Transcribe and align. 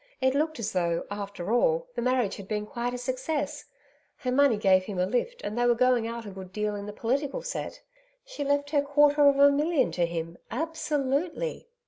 It 0.19 0.33
looked 0.33 0.57
as 0.57 0.71
though, 0.71 1.05
after 1.11 1.51
all, 1.53 1.85
the 1.93 2.01
marriage 2.01 2.37
had 2.37 2.47
been 2.47 2.65
quite 2.65 2.91
a 2.91 2.97
success. 2.97 3.65
Her 4.17 4.31
money 4.31 4.57
gave 4.57 4.85
him 4.85 4.97
a 4.97 5.05
lift 5.05 5.43
and 5.43 5.55
they 5.55 5.67
were 5.67 5.75
going 5.75 6.07
out 6.07 6.25
a 6.25 6.31
good 6.31 6.51
deal 6.51 6.75
in 6.75 6.87
the 6.87 6.91
political 6.91 7.43
set. 7.43 7.83
She 8.25 8.43
left 8.43 8.71
her 8.71 8.81
quarter 8.81 9.21
of 9.27 9.37
a 9.37 9.51
million 9.51 9.91
to 9.91 10.07
him, 10.07 10.39
ABSOLUTELY. 10.49 11.67